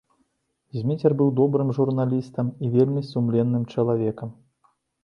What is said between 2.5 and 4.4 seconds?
і вельмі сумленным чалавекам.